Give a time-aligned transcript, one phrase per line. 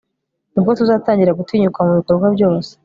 [0.51, 2.71] ni bwo tuzatangira gutinyuka mu bikorwa byose